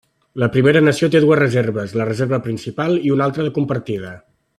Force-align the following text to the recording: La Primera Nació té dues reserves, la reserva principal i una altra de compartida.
La 0.43 0.47
Primera 0.53 0.79
Nació 0.85 1.09
té 1.15 1.21
dues 1.25 1.37
reserves, 1.41 1.93
la 2.01 2.07
reserva 2.09 2.39
principal 2.49 2.97
i 3.11 3.15
una 3.17 3.27
altra 3.31 3.47
de 3.49 3.53
compartida. 3.59 4.15